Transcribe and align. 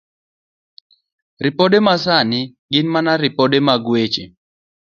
Ripode 1.45 1.77
Masani 1.87 2.39
Gin 2.71 2.87
mana 2.93 3.11
ripode 3.23 3.57
mag 3.67 3.81
weche 3.91 4.23